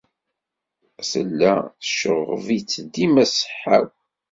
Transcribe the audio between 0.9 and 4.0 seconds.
Tella tceɣɣeb-itt dima ṣṣeḥḥa-w.